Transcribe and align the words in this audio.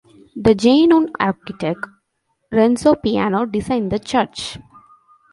The 0.35 0.55
Genoan 0.55 1.11
architect 1.19 1.81
Renzo 2.51 2.95
Piano 2.95 3.45
designed 3.45 3.91
the 3.91 3.99
church. 3.99 4.57